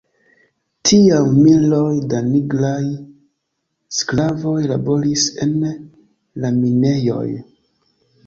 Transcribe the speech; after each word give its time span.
Tiam 0.89 1.27
miloj 1.47 1.91
da 2.13 2.21
nigraj 2.29 2.87
sklavoj 3.97 4.55
laboris 4.71 5.25
en 5.45 5.53
la 6.45 6.51
minejoj. 6.65 7.29